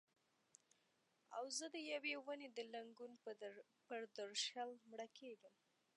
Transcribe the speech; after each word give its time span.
او 1.37 1.43
زه 1.57 1.65
د 1.75 1.77
یوې 1.91 2.13
ونې 2.25 2.47
د 2.57 2.59
لنګون 2.73 3.11
پر 3.89 4.01
درشل 4.17 4.69
مړه 4.89 5.07
کیږم 5.17 5.53